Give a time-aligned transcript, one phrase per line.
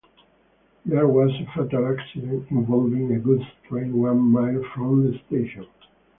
[0.83, 5.67] There was a fatal accident involving a goods train one mile from the station.